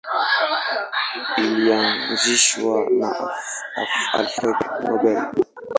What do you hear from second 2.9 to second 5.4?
na Alfred Nobel.